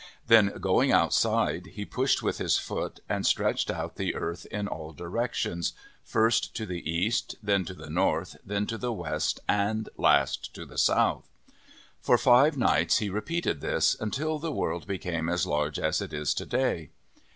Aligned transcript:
Then, 0.25 0.57
going 0.59 0.91
outside, 0.91 1.67
he 1.73 1.85
pushed 1.85 2.23
with 2.23 2.39
his 2.39 2.57
foot, 2.57 3.01
and 3.07 3.23
stretched 3.23 3.69
out 3.69 3.97
the 3.97 4.15
earth 4.15 4.47
in 4.47 4.67
all 4.67 4.93
directions, 4.93 5.73
first 6.03 6.55
to 6.55 6.65
the 6.65 6.89
east, 6.91 7.35
then 7.43 7.65
to 7.65 7.75
the 7.75 7.87
north, 7.91 8.35
then 8.43 8.65
to 8.65 8.79
the 8.79 8.91
west, 8.91 9.41
and 9.47 9.89
last 9.97 10.55
to 10.55 10.65
the 10.65 10.79
south. 10.79 11.29
For 11.99 12.17
five 12.17 12.57
nights 12.57 12.97
he 12.97 13.11
repeated 13.11 13.61
this, 13.61 13.95
until 13.99 14.39
the 14.39 14.51
world 14.51 14.87
be 14.87 14.97
came 14.97 15.29
as 15.29 15.45
large 15.45 15.77
as 15.77 16.01
it 16.01 16.13
is 16.13 16.33
to 16.33 16.47
day. 16.47 16.89